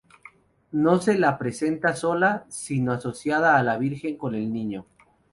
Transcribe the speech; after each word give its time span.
No 0.71 0.99
se 0.99 1.15
la 1.15 1.33
representa 1.37 1.95
sola, 1.95 2.47
sino 2.49 2.91
asociada 2.91 3.55
a 3.55 3.61
la 3.61 3.77
virgen 3.77 4.17
con 4.17 4.33
el 4.33 4.51
niño. 4.51 4.87